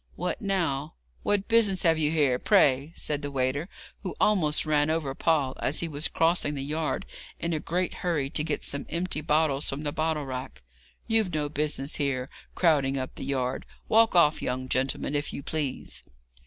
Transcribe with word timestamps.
'What 0.15 0.41
now? 0.41 0.95
What 1.21 1.47
business 1.47 1.83
have 1.83 1.99
you 1.99 2.09
here, 2.09 2.39
pray?' 2.39 2.91
said 2.95 3.23
a 3.23 3.29
waiter, 3.29 3.69
who 4.01 4.15
almost 4.19 4.65
ran 4.65 4.89
over 4.89 5.13
Paul 5.13 5.55
as 5.59 5.81
he 5.81 5.87
was 5.87 6.07
crossing 6.07 6.55
the 6.55 6.63
yard 6.63 7.05
in 7.39 7.53
a 7.53 7.59
great 7.59 7.93
hurry 7.93 8.27
to 8.31 8.43
get 8.43 8.63
some 8.63 8.87
empty 8.89 9.21
bottles 9.21 9.69
from 9.69 9.83
the 9.83 9.91
bottle 9.91 10.25
rack. 10.25 10.63
'You've 11.05 11.35
no 11.35 11.49
business 11.49 11.97
here, 11.97 12.31
crowding 12.55 12.97
up 12.97 13.13
the 13.13 13.23
yard. 13.25 13.63
Walk 13.87 14.15
off, 14.15 14.41
young 14.41 14.67
gentleman, 14.69 15.13
if 15.13 15.31
you 15.33 15.43
please.' 15.43 16.01